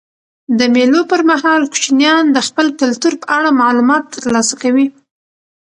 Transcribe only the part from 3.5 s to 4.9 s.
معلومات ترلاسه کوي.